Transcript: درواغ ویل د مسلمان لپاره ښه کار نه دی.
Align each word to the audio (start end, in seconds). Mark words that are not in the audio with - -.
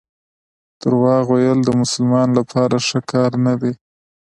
درواغ 0.81 1.23
ویل 1.31 1.59
د 1.65 1.69
مسلمان 1.81 2.27
لپاره 2.39 2.75
ښه 2.87 2.99
کار 3.11 3.31
نه 3.45 3.53
دی. 3.61 3.73